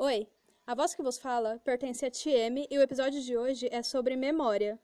Oi, 0.00 0.28
a 0.64 0.76
voz 0.76 0.94
que 0.94 1.02
vos 1.02 1.18
fala 1.18 1.58
pertence 1.64 2.06
a 2.06 2.10
TM 2.10 2.68
e 2.70 2.78
o 2.78 2.82
episódio 2.82 3.20
de 3.20 3.36
hoje 3.36 3.68
é 3.72 3.82
sobre 3.82 4.14
memória. 4.14 4.78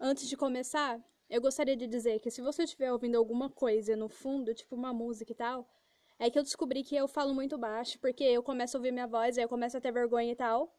Antes 0.00 0.26
de 0.26 0.38
começar, 0.38 0.98
eu 1.28 1.38
gostaria 1.38 1.76
de 1.76 1.86
dizer 1.86 2.18
que 2.18 2.30
se 2.30 2.40
você 2.40 2.62
estiver 2.62 2.90
ouvindo 2.90 3.18
alguma 3.18 3.50
coisa 3.50 3.94
no 3.94 4.08
fundo, 4.08 4.54
tipo 4.54 4.74
uma 4.74 4.90
música 4.90 5.32
e 5.32 5.34
tal, 5.34 5.70
é 6.18 6.30
que 6.30 6.38
eu 6.38 6.42
descobri 6.42 6.82
que 6.82 6.96
eu 6.96 7.06
falo 7.06 7.34
muito 7.34 7.58
baixo, 7.58 7.98
porque 7.98 8.24
eu 8.24 8.42
começo 8.42 8.74
a 8.74 8.80
ouvir 8.80 8.90
minha 8.90 9.06
voz, 9.06 9.36
aí 9.36 9.44
eu 9.44 9.50
começo 9.50 9.76
a 9.76 9.80
ter 9.82 9.92
vergonha 9.92 10.32
e 10.32 10.34
tal. 10.34 10.74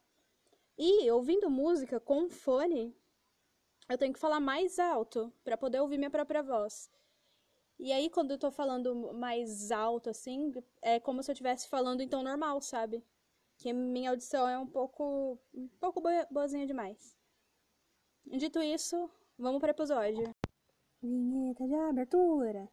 E 0.76 1.08
ouvindo 1.12 1.48
música 1.48 2.00
com 2.00 2.28
fone, 2.28 2.92
eu 3.88 3.96
tenho 3.96 4.12
que 4.12 4.18
falar 4.18 4.40
mais 4.40 4.80
alto 4.80 5.32
para 5.44 5.56
poder 5.56 5.78
ouvir 5.78 5.96
minha 5.96 6.10
própria 6.10 6.42
voz. 6.42 6.90
E 7.78 7.92
aí, 7.92 8.08
quando 8.10 8.30
eu 8.32 8.38
tô 8.38 8.50
falando 8.50 9.12
mais 9.12 9.70
alto, 9.72 10.10
assim, 10.10 10.52
é 10.80 11.00
como 11.00 11.22
se 11.22 11.30
eu 11.30 11.32
estivesse 11.32 11.68
falando 11.68 12.06
tom 12.08 12.22
normal, 12.22 12.60
sabe? 12.60 13.04
Que 13.62 13.72
minha 13.72 14.10
audição 14.10 14.48
é 14.48 14.58
um 14.58 14.66
pouco. 14.66 15.38
um 15.54 15.68
pouco 15.78 16.02
boazinha 16.32 16.66
demais. 16.66 17.16
Dito 18.26 18.60
isso, 18.60 19.08
vamos 19.38 19.60
para 19.60 19.68
o 19.68 19.70
episódio. 19.70 20.34
Vinheta 21.00 21.68
de 21.68 21.74
abertura. 21.76 22.68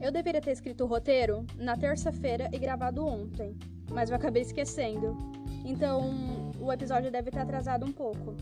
Eu 0.00 0.12
deveria 0.12 0.40
ter 0.40 0.52
escrito 0.52 0.84
o 0.84 0.86
roteiro 0.86 1.44
na 1.56 1.76
terça-feira 1.76 2.48
e 2.52 2.60
gravado 2.60 3.04
ontem, 3.04 3.58
mas 3.90 4.08
eu 4.08 4.14
acabei 4.14 4.42
esquecendo. 4.42 5.18
Então, 5.64 6.52
o 6.60 6.72
episódio 6.72 7.10
deve 7.10 7.32
ter 7.32 7.40
atrasado 7.40 7.84
um 7.84 7.92
pouco. 7.92 8.36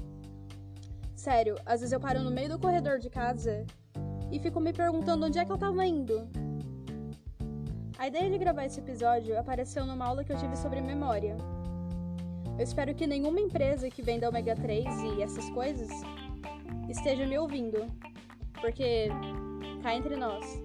Sério, 1.15 1.57
às 1.65 1.81
vezes 1.81 1.93
eu 1.93 2.01
paro 2.01 2.21
no 2.21 2.31
meio 2.31 2.51
do 2.51 2.59
corredor 2.59 2.99
de 2.99 3.09
casa 3.09 3.65
e 4.31 4.39
fico 4.39 4.61
me 4.61 4.75
perguntando 4.75 5.25
onde 5.25 5.39
é 5.39 5.45
que 5.47 5.53
eu 5.53 5.57
tava 5.57 5.87
indo. 5.87 6.29
A 7.99 8.07
ideia 8.07 8.31
de 8.31 8.39
gravar 8.39 8.65
esse 8.65 8.79
episódio 8.79 9.37
apareceu 9.37 9.85
numa 9.85 10.07
aula 10.07 10.23
que 10.23 10.33
eu 10.33 10.39
tive 10.39 10.55
sobre 10.55 10.81
memória. 10.81 11.37
Eu 12.57 12.63
espero 12.63 12.95
que 12.95 13.09
nenhuma 13.09 13.41
empresa 13.41 13.91
que 13.91 14.03
venda 14.03 14.29
ômega 14.29 14.55
3 14.55 14.87
e 15.03 15.21
essas 15.21 15.51
coisas 15.51 15.91
esteja 16.89 17.27
me 17.27 17.37
ouvindo, 17.37 17.93
porque 18.61 19.09
cá 19.83 19.97
entre 19.97 20.15
nós, 20.15 20.63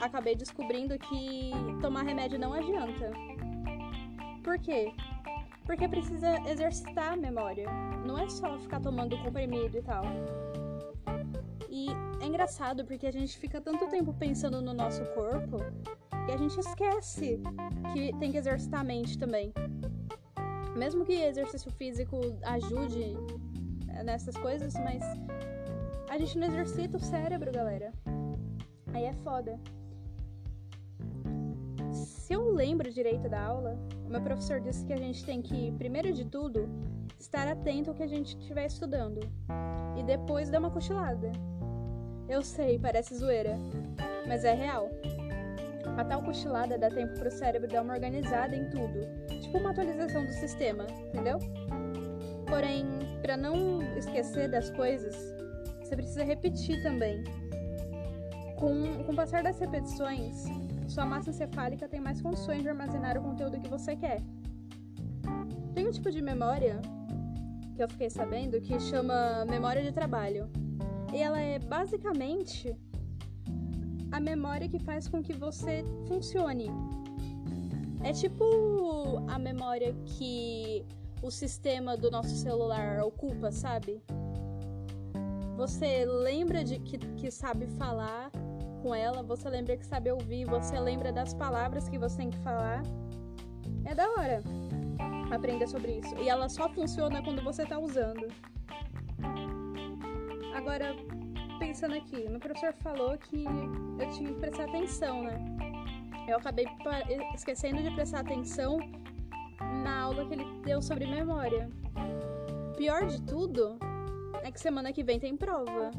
acabei 0.00 0.34
descobrindo 0.34 0.98
que 0.98 1.52
tomar 1.80 2.02
remédio 2.02 2.36
não 2.36 2.52
adianta. 2.52 3.12
Por 4.42 4.58
quê? 4.58 4.92
Porque 5.64 5.86
precisa 5.86 6.36
exercitar 6.50 7.12
a 7.12 7.16
memória. 7.16 7.70
Não 8.04 8.18
é 8.18 8.28
só 8.28 8.58
ficar 8.58 8.80
tomando 8.80 9.16
comprimido 9.22 9.78
e 9.78 9.82
tal. 9.82 10.02
E 11.70 11.86
é 12.20 12.26
engraçado 12.26 12.84
porque 12.84 13.06
a 13.06 13.12
gente 13.12 13.38
fica 13.38 13.60
tanto 13.60 13.86
tempo 13.86 14.12
pensando 14.12 14.60
no 14.60 14.74
nosso 14.74 15.04
corpo 15.14 15.58
e 16.28 16.32
a 16.32 16.36
gente 16.36 16.58
esquece 16.60 17.40
que 17.92 18.16
tem 18.18 18.30
que 18.30 18.38
exercitar 18.38 18.80
a 18.80 18.84
mente 18.84 19.18
também. 19.18 19.52
Mesmo 20.76 21.04
que 21.04 21.14
exercício 21.14 21.70
físico 21.72 22.20
ajude 22.42 23.16
eh, 23.88 24.02
nessas 24.02 24.36
coisas, 24.36 24.74
mas 24.74 25.02
a 26.08 26.18
gente 26.18 26.38
não 26.38 26.46
exercita 26.46 26.98
o 26.98 27.00
cérebro, 27.00 27.50
galera. 27.50 27.92
Aí 28.92 29.04
é 29.04 29.12
foda 29.14 29.58
se 32.28 32.34
eu 32.34 32.52
lembro 32.52 32.92
direito 32.92 33.26
da 33.26 33.42
aula, 33.42 33.78
o 34.06 34.10
meu 34.10 34.20
professor 34.20 34.60
disse 34.60 34.84
que 34.84 34.92
a 34.92 34.98
gente 34.98 35.24
tem 35.24 35.40
que, 35.40 35.72
primeiro 35.78 36.12
de 36.12 36.26
tudo, 36.26 36.68
estar 37.18 37.48
atento 37.48 37.88
ao 37.88 37.96
que 37.96 38.02
a 38.02 38.06
gente 38.06 38.36
estiver 38.38 38.66
estudando 38.66 39.20
e 39.98 40.02
depois 40.02 40.50
dar 40.50 40.58
uma 40.58 40.70
cochilada. 40.70 41.32
Eu 42.28 42.42
sei, 42.42 42.78
parece 42.78 43.14
zoeira, 43.14 43.56
mas 44.26 44.44
é 44.44 44.52
real. 44.52 44.90
A 45.96 46.04
tal 46.04 46.22
cochilada 46.22 46.78
dá 46.78 46.90
tempo 46.90 47.18
para 47.18 47.28
o 47.28 47.30
cérebro 47.30 47.68
dar 47.68 47.82
uma 47.82 47.94
organizada 47.94 48.54
em 48.54 48.68
tudo, 48.70 49.00
tipo 49.40 49.58
uma 49.58 49.70
atualização 49.70 50.24
do 50.24 50.32
sistema, 50.32 50.86
entendeu? 51.08 51.38
Porém, 52.46 52.86
para 53.20 53.36
não 53.36 53.82
esquecer 53.96 54.48
das 54.48 54.70
coisas, 54.70 55.14
você 55.82 55.96
precisa 55.96 56.24
repetir 56.24 56.82
também. 56.82 57.24
Com, 58.56 59.04
com 59.04 59.12
o 59.12 59.16
passar 59.16 59.42
das 59.42 59.58
repetições, 59.58 60.44
sua 60.88 61.04
massa 61.04 61.30
encefálica 61.30 61.88
tem 61.88 62.00
mais 62.00 62.20
condições 62.20 62.62
de 62.62 62.68
armazenar 62.68 63.16
o 63.18 63.22
conteúdo 63.22 63.60
que 63.60 63.68
você 63.68 63.94
quer. 63.94 64.22
Tem 65.74 65.86
um 65.86 65.90
tipo 65.90 66.10
de 66.10 66.20
memória 66.22 66.80
que 67.76 67.82
eu 67.82 67.88
fiquei 67.88 68.10
sabendo 68.10 68.60
que 68.60 68.80
chama 68.80 69.44
memória 69.48 69.82
de 69.82 69.92
trabalho. 69.92 70.50
E 71.12 71.18
ela 71.18 71.40
é 71.40 71.58
basicamente 71.58 72.76
a 74.18 74.20
memória 74.20 74.68
que 74.68 74.80
faz 74.80 75.06
com 75.06 75.22
que 75.22 75.32
você 75.32 75.84
funcione. 76.08 76.66
É 78.02 78.12
tipo 78.12 79.22
a 79.28 79.38
memória 79.38 79.94
que 80.04 80.84
o 81.22 81.30
sistema 81.30 81.96
do 81.96 82.10
nosso 82.10 82.34
celular 82.34 83.00
ocupa, 83.04 83.52
sabe? 83.52 84.02
Você 85.56 86.04
lembra 86.04 86.64
de 86.64 86.80
que, 86.80 86.98
que 86.98 87.30
sabe 87.30 87.66
falar 87.78 88.30
com 88.82 88.92
ela, 88.92 89.22
você 89.22 89.48
lembra 89.48 89.76
que 89.76 89.86
sabe 89.86 90.10
ouvir, 90.10 90.44
você 90.46 90.78
lembra 90.80 91.12
das 91.12 91.32
palavras 91.32 91.88
que 91.88 91.96
você 91.96 92.16
tem 92.16 92.30
que 92.30 92.38
falar. 92.38 92.82
É 93.84 93.94
da 93.94 94.08
hora 94.10 94.42
aprender 95.30 95.68
sobre 95.68 95.92
isso. 95.98 96.16
E 96.18 96.28
ela 96.28 96.48
só 96.48 96.68
funciona 96.68 97.22
quando 97.22 97.40
você 97.42 97.64
tá 97.64 97.78
usando. 97.78 98.26
Agora, 100.54 100.96
pensando 101.58 101.94
aqui, 101.94 102.28
meu 102.28 102.38
professor 102.38 102.72
falou 102.74 103.18
que 103.18 103.44
eu 103.44 104.10
tinha 104.12 104.32
que 104.32 104.40
prestar 104.40 104.64
atenção, 104.64 105.22
né? 105.22 105.38
Eu 106.28 106.36
acabei 106.36 106.66
esquecendo 107.34 107.82
de 107.82 107.90
prestar 107.90 108.20
atenção 108.20 108.78
na 109.82 110.00
aula 110.02 110.26
que 110.26 110.34
ele 110.34 110.44
deu 110.64 110.80
sobre 110.80 111.06
memória. 111.06 111.68
Pior 112.76 113.06
de 113.06 113.20
tudo 113.22 113.78
é 114.42 114.52
que 114.52 114.60
semana 114.60 114.92
que 114.92 115.02
vem 115.02 115.18
tem 115.18 115.36
prova. 115.36 115.90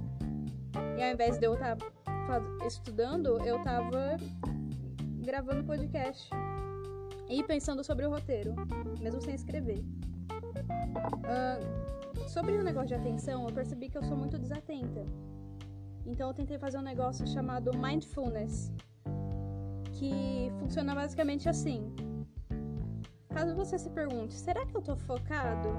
E 0.98 1.04
ao 1.04 1.12
invés 1.12 1.38
de 1.38 1.46
eu 1.46 1.56
estar 1.56 1.76
tá 1.76 2.42
estudando, 2.66 3.44
eu 3.46 3.62
tava 3.64 4.18
gravando 5.22 5.64
podcast 5.64 6.30
e 7.28 7.44
pensando 7.44 7.84
sobre 7.84 8.06
o 8.06 8.10
roteiro, 8.10 8.56
mesmo 9.00 9.22
sem 9.22 9.36
escrever. 9.36 9.84
Uh, 11.26 12.30
sobre 12.30 12.54
o 12.54 12.64
negócio 12.64 12.90
de 12.90 12.96
atenção, 12.96 13.48
eu 13.48 13.54
percebi 13.54 13.90
que 13.90 13.98
eu 13.98 14.04
sou 14.04 14.16
muito 14.16 14.38
desatenta. 14.38 15.06
Então 16.06 16.28
eu 16.30 16.34
tentei 16.34 16.58
fazer 16.58 16.78
um 16.78 16.82
negócio 16.82 17.28
chamado 17.28 17.72
mindfulness, 17.78 18.72
que 19.94 20.52
funciona 20.60 20.96
basicamente 20.96 21.48
assim. 21.48 21.94
Caso 23.30 23.56
você 23.56 23.78
se 23.78 23.90
pergunte, 23.90 24.34
será 24.34 24.66
que 24.66 24.76
eu 24.76 24.82
tô 24.82 24.96
focado? 24.96 25.70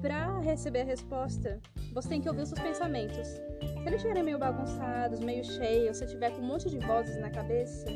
Para 0.00 0.40
receber 0.40 0.80
a 0.80 0.84
resposta, 0.84 1.60
você 1.92 2.08
tem 2.08 2.20
que 2.20 2.28
ouvir 2.28 2.42
os 2.42 2.48
seus 2.48 2.60
pensamentos. 2.60 3.28
Se 3.28 3.86
eles 3.86 3.94
estiverem 3.94 4.22
meio 4.22 4.38
bagunçados, 4.38 5.20
meio 5.20 5.44
cheios, 5.44 5.98
se 5.98 6.06
tiver 6.06 6.30
com 6.30 6.42
um 6.42 6.46
monte 6.46 6.68
de 6.68 6.78
vozes 6.78 7.16
na 7.18 7.30
cabeça, 7.30 7.86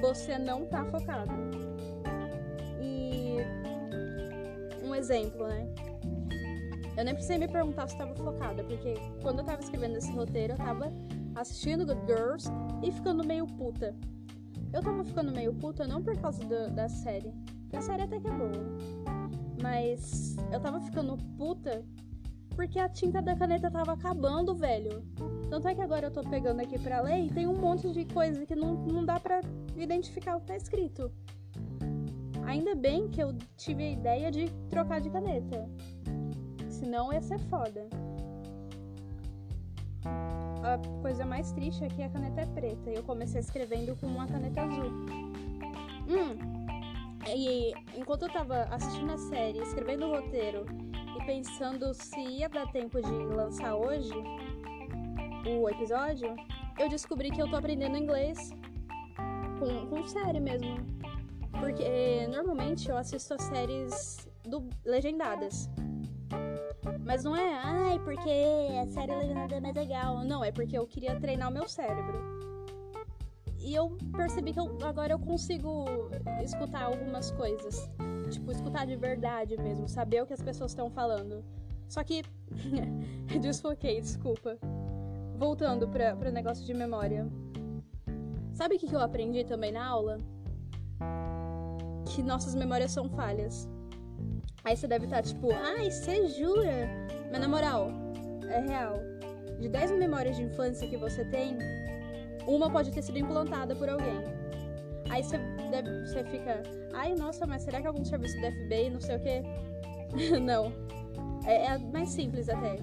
você 0.00 0.38
não 0.38 0.66
tá 0.66 0.84
focado. 0.84 1.32
E 2.80 3.38
um 4.84 4.94
exemplo, 4.94 5.48
né? 5.48 5.66
Eu 6.96 7.04
nem 7.04 7.14
precisei 7.14 7.38
me 7.38 7.48
perguntar 7.48 7.86
se 7.86 7.94
estava 7.94 8.14
focada, 8.14 8.62
porque 8.64 8.94
quando 9.22 9.38
eu 9.38 9.44
tava 9.44 9.60
escrevendo 9.62 9.96
esse 9.96 10.12
roteiro, 10.12 10.52
eu 10.52 10.56
tava 10.58 10.92
assistindo 11.34 11.86
Good 11.86 12.06
Girls 12.06 12.50
e 12.82 12.92
ficando 12.92 13.24
meio 13.24 13.46
puta. 13.46 13.94
Eu 14.72 14.82
tava 14.82 15.02
ficando 15.04 15.32
meio 15.32 15.54
puta 15.54 15.86
não 15.86 16.02
por 16.02 16.16
causa 16.18 16.44
do, 16.44 16.70
da 16.70 16.88
série, 16.88 17.32
que 17.70 17.76
a 17.76 17.80
série 17.80 18.02
até 18.02 18.20
que 18.20 18.26
é 18.26 18.30
boa. 18.30 18.52
Mas 19.62 20.36
eu 20.52 20.60
tava 20.60 20.80
ficando 20.80 21.16
puta 21.36 21.84
porque 22.54 22.78
a 22.78 22.88
tinta 22.88 23.22
da 23.22 23.34
caneta 23.34 23.70
tava 23.70 23.92
acabando, 23.92 24.54
velho. 24.54 25.02
Tanto 25.48 25.68
é 25.68 25.74
que 25.74 25.80
agora 25.80 26.06
eu 26.06 26.10
tô 26.10 26.22
pegando 26.22 26.60
aqui 26.60 26.78
pra 26.78 27.00
ler 27.00 27.24
e 27.24 27.30
tem 27.30 27.46
um 27.46 27.56
monte 27.56 27.90
de 27.90 28.04
coisa 28.04 28.44
que 28.44 28.54
não, 28.54 28.74
não 28.74 29.04
dá 29.04 29.18
pra 29.18 29.40
identificar 29.76 30.36
o 30.36 30.40
que 30.40 30.46
tá 30.46 30.56
escrito. 30.56 31.10
Ainda 32.44 32.74
bem 32.74 33.08
que 33.08 33.22
eu 33.22 33.34
tive 33.56 33.84
a 33.84 33.90
ideia 33.90 34.30
de 34.30 34.50
trocar 34.68 35.00
de 35.00 35.10
caneta. 35.10 35.68
Senão 36.82 37.12
ia 37.12 37.22
ser 37.22 37.38
foda. 37.38 37.88
A 40.04 41.00
coisa 41.00 41.24
mais 41.24 41.52
triste 41.52 41.84
é 41.84 41.88
que 41.88 42.02
a 42.02 42.08
caneta 42.08 42.40
é 42.40 42.46
preta 42.46 42.90
e 42.90 42.96
eu 42.96 43.04
comecei 43.04 43.40
escrevendo 43.40 43.94
com 43.94 44.08
uma 44.08 44.26
caneta 44.26 44.62
azul. 44.62 44.90
Hum, 46.08 46.34
e 47.32 47.72
enquanto 47.96 48.22
eu 48.22 48.32
tava 48.32 48.62
assistindo 48.64 49.12
a 49.12 49.16
série, 49.16 49.60
escrevendo 49.60 50.06
o 50.06 50.10
roteiro 50.10 50.66
e 51.16 51.24
pensando 51.24 51.94
se 51.94 52.18
ia 52.18 52.48
dar 52.48 52.66
tempo 52.72 53.00
de 53.00 53.12
lançar 53.12 53.76
hoje 53.76 54.12
o 55.46 55.68
episódio, 55.68 56.34
eu 56.80 56.88
descobri 56.88 57.30
que 57.30 57.40
eu 57.40 57.48
tô 57.48 57.54
aprendendo 57.54 57.96
inglês 57.96 58.50
com, 59.60 59.86
com 59.86 60.08
série 60.08 60.40
mesmo. 60.40 60.84
Porque 61.60 62.26
normalmente 62.26 62.88
eu 62.88 62.96
assisto 62.96 63.34
as 63.34 63.42
séries 63.42 64.28
do, 64.42 64.68
legendadas. 64.84 65.70
Mas 67.12 67.24
não 67.24 67.36
é, 67.36 67.60
ai, 67.62 67.98
porque 67.98 68.30
a 68.80 68.86
série 68.86 69.14
legendada 69.14 69.54
é 69.54 69.60
mais 69.60 69.74
legal. 69.74 70.24
Não, 70.24 70.42
é 70.42 70.50
porque 70.50 70.78
eu 70.78 70.86
queria 70.86 71.14
treinar 71.20 71.50
o 71.50 71.52
meu 71.52 71.68
cérebro. 71.68 72.18
E 73.58 73.74
eu 73.74 73.98
percebi 74.16 74.54
que 74.54 74.58
eu, 74.58 74.78
agora 74.82 75.12
eu 75.12 75.18
consigo 75.18 75.84
escutar 76.42 76.84
algumas 76.84 77.30
coisas. 77.32 77.86
Tipo, 78.30 78.50
escutar 78.50 78.86
de 78.86 78.96
verdade 78.96 79.58
mesmo, 79.58 79.86
saber 79.86 80.22
o 80.22 80.26
que 80.26 80.32
as 80.32 80.40
pessoas 80.40 80.70
estão 80.70 80.88
falando. 80.88 81.44
Só 81.86 82.02
que. 82.02 82.22
Desfoquei, 83.42 84.00
desculpa. 84.00 84.56
Voltando 85.36 85.86
para 85.86 86.16
o 86.30 86.32
negócio 86.32 86.64
de 86.64 86.72
memória. 86.72 87.30
Sabe 88.54 88.76
o 88.76 88.78
que 88.78 88.90
eu 88.90 89.00
aprendi 89.00 89.44
também 89.44 89.70
na 89.70 89.86
aula? 89.86 90.16
Que 92.06 92.22
nossas 92.22 92.54
memórias 92.54 92.90
são 92.90 93.06
falhas. 93.10 93.68
Aí 94.64 94.76
você 94.76 94.86
deve 94.86 95.06
estar 95.06 95.22
tipo, 95.22 95.50
ai, 95.52 95.90
você 95.90 96.28
jura? 96.28 96.88
Mas 97.30 97.40
na 97.40 97.48
moral, 97.48 97.90
é 98.48 98.60
real. 98.60 98.94
De 99.58 99.68
10 99.68 99.92
memórias 99.92 100.36
de 100.36 100.42
infância 100.42 100.88
que 100.88 100.96
você 100.96 101.24
tem, 101.24 101.58
uma 102.46 102.70
pode 102.70 102.90
ter 102.90 103.02
sido 103.02 103.18
implantada 103.18 103.74
por 103.74 103.88
alguém. 103.88 104.22
Aí 105.10 105.22
você, 105.22 105.38
deve, 105.70 106.06
você 106.06 106.24
fica, 106.24 106.62
ai, 106.94 107.14
nossa, 107.14 107.46
mas 107.46 107.62
será 107.62 107.80
que 107.80 107.86
algum 107.86 108.04
serviço 108.04 108.40
do 108.40 108.46
FBI, 108.46 108.90
não 108.90 109.00
sei 109.00 109.16
o 109.16 109.20
quê? 109.20 109.42
não. 110.40 110.72
É, 111.44 111.66
é 111.66 111.78
mais 111.78 112.10
simples 112.10 112.48
até. 112.48 112.76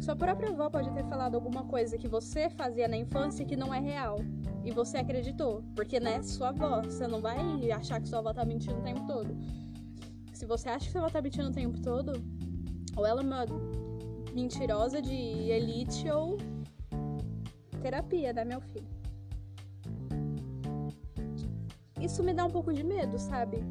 Sua 0.00 0.16
própria 0.16 0.50
avó 0.50 0.70
pode 0.70 0.90
ter 0.92 1.04
falado 1.04 1.34
alguma 1.34 1.64
coisa 1.64 1.98
que 1.98 2.08
você 2.08 2.48
fazia 2.50 2.88
na 2.88 2.96
infância 2.96 3.44
que 3.44 3.56
não 3.56 3.72
é 3.72 3.80
real. 3.80 4.18
E 4.64 4.70
você 4.70 4.98
acreditou. 4.98 5.62
Porque, 5.74 5.98
né, 5.98 6.22
sua 6.22 6.48
avó. 6.48 6.82
Você 6.82 7.06
não 7.06 7.20
vai 7.20 7.38
achar 7.72 8.00
que 8.00 8.08
sua 8.08 8.18
avó 8.20 8.32
tá 8.32 8.44
mentindo 8.44 8.78
o 8.78 8.82
tempo 8.82 9.06
todo. 9.06 9.36
Se 10.38 10.46
você 10.46 10.68
acha 10.68 10.86
que 10.86 10.92
sua 10.92 11.00
avó 11.00 11.10
tá 11.10 11.20
mentindo 11.20 11.48
o 11.48 11.52
tempo 11.52 11.80
todo, 11.80 12.12
ou 12.96 13.04
ela 13.04 13.22
é 13.22 13.24
uma 13.24 13.44
mentirosa 14.32 15.02
de 15.02 15.12
elite 15.50 16.08
ou 16.08 16.38
terapia, 17.82 18.32
né, 18.32 18.44
meu 18.44 18.60
filho? 18.60 18.86
Isso 22.00 22.22
me 22.22 22.32
dá 22.32 22.44
um 22.44 22.50
pouco 22.50 22.72
de 22.72 22.84
medo, 22.84 23.18
sabe? 23.18 23.64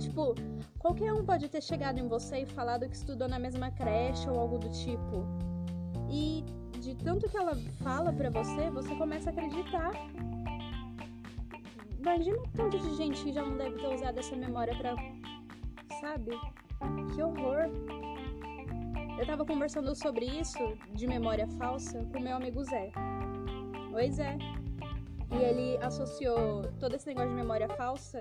Tipo, 0.00 0.34
qualquer 0.76 1.12
um 1.12 1.24
pode 1.24 1.48
ter 1.48 1.62
chegado 1.62 2.00
em 2.00 2.08
você 2.08 2.38
e 2.38 2.46
falado 2.46 2.88
que 2.88 2.96
estudou 2.96 3.28
na 3.28 3.38
mesma 3.38 3.70
creche 3.70 4.28
ou 4.28 4.40
algo 4.40 4.58
do 4.58 4.68
tipo. 4.70 5.24
E 6.10 6.44
de 6.80 6.96
tanto 6.96 7.28
que 7.28 7.36
ela 7.36 7.54
fala 7.84 8.12
pra 8.12 8.28
você, 8.28 8.68
você 8.70 8.92
começa 8.96 9.30
a 9.30 9.32
acreditar. 9.32 9.92
Imagina 11.96 12.38
o 12.38 12.48
tanto 12.56 12.76
de 12.76 12.96
gente 12.96 13.22
que 13.22 13.32
já 13.32 13.44
não 13.44 13.56
deve 13.56 13.78
ter 13.78 13.94
usado 13.94 14.18
essa 14.18 14.34
memória 14.34 14.76
pra. 14.76 14.96
Sabe? 16.06 16.38
Que 17.12 17.20
horror! 17.20 17.68
Eu 19.18 19.26
tava 19.26 19.44
conversando 19.44 19.92
sobre 19.96 20.24
isso, 20.24 20.56
de 20.94 21.04
memória 21.04 21.48
falsa, 21.58 21.98
com 22.12 22.20
meu 22.20 22.36
amigo 22.36 22.62
Zé. 22.62 22.92
Oi, 23.92 24.12
Zé. 24.12 24.38
E 25.32 25.42
ele 25.42 25.76
associou 25.82 26.62
todo 26.78 26.94
esse 26.94 27.08
negócio 27.08 27.30
de 27.30 27.34
memória 27.34 27.68
falsa 27.70 28.20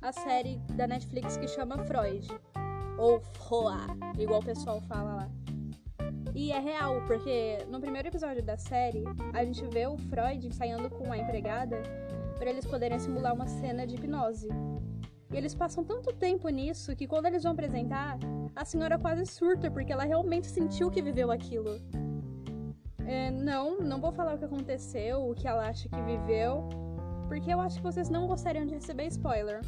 à 0.00 0.10
série 0.12 0.56
da 0.72 0.86
Netflix 0.86 1.36
que 1.36 1.46
chama 1.46 1.84
Freud. 1.84 2.26
Ou 2.96 3.20
Froa, 3.20 3.80
igual 4.18 4.40
o 4.40 4.44
pessoal 4.44 4.80
fala 4.80 5.16
lá. 5.16 5.28
E 6.34 6.52
é 6.52 6.58
real, 6.58 7.02
porque 7.06 7.58
no 7.68 7.82
primeiro 7.82 8.08
episódio 8.08 8.42
da 8.42 8.56
série, 8.56 9.04
a 9.34 9.44
gente 9.44 9.62
vê 9.66 9.86
o 9.86 9.98
Freud 9.98 10.46
ensaiando 10.46 10.88
com 10.88 11.12
a 11.12 11.18
empregada 11.18 11.82
para 12.38 12.48
eles 12.48 12.64
poderem 12.64 12.98
simular 12.98 13.34
uma 13.34 13.46
cena 13.46 13.86
de 13.86 13.96
hipnose. 13.96 14.48
E 15.32 15.36
eles 15.36 15.54
passam 15.54 15.84
tanto 15.84 16.12
tempo 16.12 16.48
nisso 16.48 16.94
que 16.96 17.06
quando 17.06 17.26
eles 17.26 17.44
vão 17.44 17.52
apresentar, 17.52 18.18
a 18.54 18.64
senhora 18.64 18.98
quase 18.98 19.24
surta 19.26 19.70
porque 19.70 19.92
ela 19.92 20.04
realmente 20.04 20.48
sentiu 20.48 20.90
que 20.90 21.00
viveu 21.00 21.30
aquilo. 21.30 21.80
É, 23.06 23.30
não, 23.30 23.78
não 23.78 24.00
vou 24.00 24.12
falar 24.12 24.34
o 24.34 24.38
que 24.38 24.44
aconteceu, 24.44 25.28
o 25.28 25.34
que 25.34 25.46
ela 25.46 25.68
acha 25.68 25.88
que 25.88 26.02
viveu, 26.02 26.68
porque 27.28 27.52
eu 27.52 27.60
acho 27.60 27.76
que 27.76 27.82
vocês 27.82 28.08
não 28.08 28.26
gostariam 28.26 28.66
de 28.66 28.74
receber 28.74 29.06
spoiler. 29.06 29.60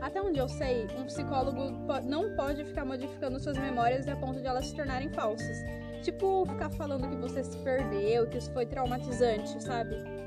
Até 0.00 0.20
onde 0.22 0.38
eu 0.38 0.48
sei, 0.48 0.86
um 0.96 1.04
psicólogo 1.04 1.70
não 2.04 2.34
pode 2.36 2.64
ficar 2.64 2.84
modificando 2.84 3.38
suas 3.40 3.58
memórias 3.58 4.06
a 4.08 4.16
ponto 4.16 4.40
de 4.40 4.46
elas 4.46 4.66
se 4.66 4.74
tornarem 4.74 5.08
falsas. 5.10 5.58
Tipo, 6.02 6.46
ficar 6.46 6.70
falando 6.70 7.08
que 7.08 7.16
você 7.16 7.42
se 7.42 7.58
perdeu, 7.58 8.28
que 8.28 8.38
isso 8.38 8.50
foi 8.52 8.64
traumatizante, 8.64 9.60
sabe? 9.62 10.17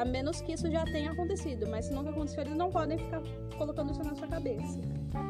A 0.00 0.04
menos 0.04 0.40
que 0.40 0.52
isso 0.52 0.70
já 0.70 0.82
tenha 0.86 1.12
acontecido, 1.12 1.68
mas 1.68 1.84
se 1.84 1.92
nunca 1.92 2.08
aconteceu, 2.08 2.40
eles 2.40 2.56
não 2.56 2.70
podem 2.70 2.96
ficar 2.96 3.20
colocando 3.58 3.90
isso 3.92 4.02
na 4.02 4.14
sua 4.14 4.28
cabeça. 4.28 4.80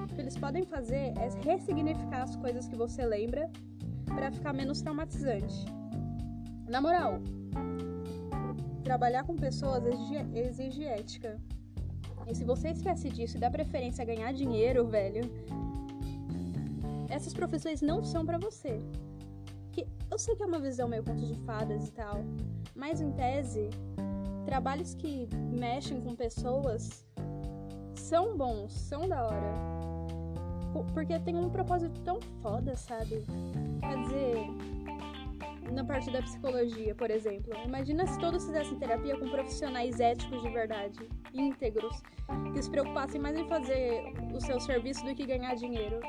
O 0.04 0.14
que 0.14 0.20
eles 0.20 0.36
podem 0.38 0.64
fazer 0.64 1.12
é 1.18 1.28
ressignificar 1.42 2.22
as 2.22 2.36
coisas 2.36 2.68
que 2.68 2.76
você 2.76 3.04
lembra 3.04 3.50
para 4.06 4.30
ficar 4.30 4.52
menos 4.52 4.80
traumatizante. 4.80 5.64
Na 6.68 6.80
moral, 6.80 7.18
trabalhar 8.84 9.24
com 9.24 9.34
pessoas 9.34 9.84
exige, 9.84 10.26
exige 10.32 10.84
ética. 10.84 11.36
E 12.28 12.32
se 12.32 12.44
você 12.44 12.68
esquece 12.68 13.10
disso 13.10 13.38
e 13.38 13.40
dá 13.40 13.50
preferência 13.50 14.02
a 14.02 14.06
ganhar 14.06 14.32
dinheiro, 14.32 14.86
velho, 14.86 15.28
essas 17.08 17.34
profissões 17.34 17.82
não 17.82 18.04
são 18.04 18.24
para 18.24 18.38
você. 18.38 18.78
Que 19.72 19.84
eu 20.08 20.16
sei 20.16 20.36
que 20.36 20.44
é 20.44 20.46
uma 20.46 20.60
visão 20.60 20.86
meio 20.86 21.02
conto 21.02 21.26
de 21.26 21.34
fadas 21.40 21.88
e 21.88 21.92
tal, 21.92 22.18
mas 22.76 23.00
em 23.00 23.10
tese, 23.10 23.68
trabalhos 24.50 24.94
que 24.94 25.28
mexem 25.52 26.00
com 26.00 26.16
pessoas 26.16 27.06
são 27.94 28.36
bons, 28.36 28.72
são 28.72 29.08
da 29.08 29.24
hora. 29.24 29.54
Porque 30.92 31.16
tem 31.20 31.36
um 31.36 31.48
propósito 31.48 32.00
tão 32.00 32.20
foda, 32.42 32.74
sabe? 32.74 33.24
Quer 33.80 34.02
dizer, 34.02 34.36
na 35.72 35.84
parte 35.84 36.10
da 36.10 36.20
psicologia, 36.20 36.96
por 36.96 37.12
exemplo. 37.12 37.52
Imagina 37.64 38.04
se 38.08 38.18
todos 38.18 38.44
fizessem 38.44 38.76
terapia 38.76 39.16
com 39.16 39.28
profissionais 39.28 40.00
éticos 40.00 40.42
de 40.42 40.50
verdade, 40.50 40.98
íntegros, 41.32 42.02
que 42.52 42.60
se 42.60 42.68
preocupassem 42.68 43.20
mais 43.20 43.38
em 43.38 43.46
fazer 43.46 44.02
o 44.34 44.40
seu 44.40 44.58
serviço 44.58 45.04
do 45.04 45.14
que 45.14 45.26
ganhar 45.26 45.54
dinheiro. 45.54 46.00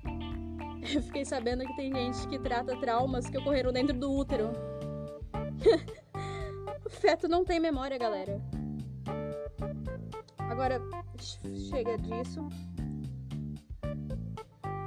Eu 0.94 1.02
fiquei 1.02 1.26
sabendo 1.26 1.66
que 1.66 1.76
tem 1.76 1.94
gente 1.94 2.26
que 2.28 2.38
trata 2.38 2.74
traumas 2.80 3.28
que 3.28 3.36
ocorreram 3.36 3.70
dentro 3.70 3.94
do 3.94 4.10
útero. 4.10 4.52
feto 6.90 7.28
não 7.28 7.44
tem 7.44 7.58
memória, 7.58 7.96
galera. 7.96 8.40
Agora, 10.38 10.80
chega 11.70 11.96
disso 11.98 12.48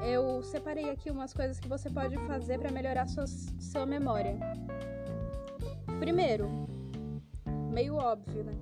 eu 0.03 0.43
separei 0.43 0.89
aqui 0.89 1.09
umas 1.09 1.33
coisas 1.33 1.59
que 1.59 1.67
você 1.67 1.89
pode 1.89 2.17
fazer 2.27 2.59
para 2.59 2.71
melhorar 2.71 3.07
sua, 3.07 3.25
sua 3.25 3.85
memória. 3.85 4.37
Primeiro, 5.99 6.49
meio 7.71 7.95
óbvio, 7.95 8.43
né? 8.43 8.53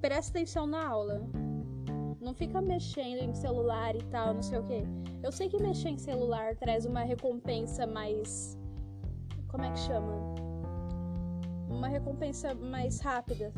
Presta 0.00 0.38
atenção 0.38 0.66
na 0.66 0.86
aula. 0.88 1.22
Não 2.20 2.34
fica 2.34 2.60
mexendo 2.60 3.22
em 3.22 3.34
celular 3.34 3.94
e 3.94 4.02
tal, 4.04 4.32
não 4.34 4.42
sei 4.42 4.58
o 4.58 4.64
que. 4.64 4.82
Eu 5.22 5.30
sei 5.30 5.48
que 5.48 5.60
mexer 5.60 5.90
em 5.90 5.98
celular 5.98 6.56
traz 6.56 6.86
uma 6.86 7.02
recompensa 7.02 7.86
mais. 7.86 8.58
Como 9.48 9.64
é 9.64 9.70
que 9.70 9.78
chama? 9.80 10.31
Uma 11.72 11.88
recompensa 11.88 12.54
mais 12.54 13.00
rápida. 13.00 13.52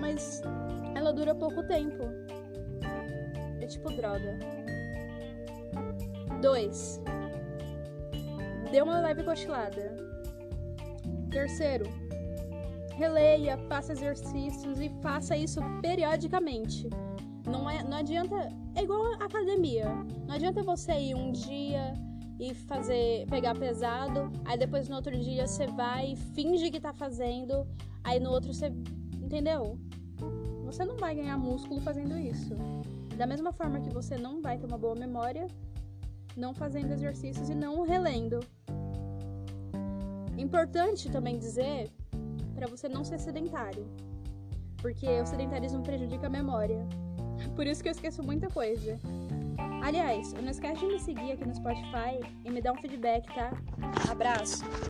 Mas 0.00 0.42
ela 0.94 1.12
dura 1.12 1.34
pouco 1.34 1.62
tempo. 1.64 2.02
É 3.60 3.66
tipo 3.66 3.90
droga. 3.92 4.38
2. 6.40 7.00
Dê 8.70 8.82
uma 8.82 9.00
leve 9.00 9.22
cochilada. 9.22 9.94
Terceiro, 11.30 11.84
releia, 12.96 13.56
faça 13.68 13.92
exercícios 13.92 14.80
e 14.80 14.88
faça 15.00 15.36
isso 15.36 15.60
periodicamente. 15.80 16.88
Não, 17.46 17.68
é, 17.68 17.82
não 17.82 17.98
adianta. 17.98 18.48
É 18.74 18.82
igual 18.82 19.14
a 19.20 19.24
academia. 19.24 19.86
Não 20.26 20.34
adianta 20.34 20.62
você 20.62 20.92
ir 20.92 21.14
um 21.14 21.30
dia 21.32 21.94
e 22.42 22.54
fazer. 22.54 23.24
pegar 23.28 23.54
pesado, 23.54 24.32
aí 24.44 24.58
depois 24.58 24.88
no 24.88 24.96
outro 24.96 25.16
dia 25.16 25.46
você 25.46 25.66
vai 25.66 26.12
e 26.12 26.16
finge 26.16 26.70
que 26.70 26.80
tá 26.80 26.92
fazendo, 26.92 27.66
aí 28.02 28.18
no 28.18 28.30
outro 28.30 28.52
você. 28.52 28.72
Entendeu? 29.22 29.78
Você 30.64 30.84
não 30.84 30.96
vai 30.96 31.14
ganhar 31.14 31.38
músculo 31.38 31.80
fazendo 31.80 32.18
isso. 32.18 32.54
Da 33.16 33.26
mesma 33.26 33.52
forma 33.52 33.80
que 33.80 33.90
você 33.90 34.16
não 34.16 34.42
vai 34.42 34.58
ter 34.58 34.66
uma 34.66 34.76
boa 34.76 34.94
memória, 34.94 35.46
não 36.36 36.52
fazendo 36.52 36.92
exercícios 36.92 37.48
e 37.48 37.54
não 37.54 37.82
relendo. 37.82 38.40
Importante 40.36 41.10
também 41.10 41.38
dizer 41.38 41.90
para 42.54 42.66
você 42.66 42.88
não 42.88 43.04
ser 43.04 43.20
sedentário, 43.20 43.86
porque 44.78 45.06
o 45.20 45.26
sedentarismo 45.26 45.82
prejudica 45.82 46.26
a 46.26 46.30
memória. 46.30 46.84
Por 47.54 47.66
isso 47.66 47.82
que 47.82 47.88
eu 47.88 47.92
esqueço 47.92 48.22
muita 48.22 48.48
coisa. 48.48 48.98
Aliás, 49.82 50.32
não 50.34 50.48
esquece 50.48 50.86
de 50.86 50.86
me 50.86 50.98
seguir 51.00 51.32
aqui 51.32 51.44
no 51.44 51.52
Spotify 51.52 52.20
e 52.44 52.50
me 52.50 52.62
dar 52.62 52.72
um 52.72 52.76
feedback, 52.76 53.26
tá? 53.34 53.50
Abraço! 54.08 54.64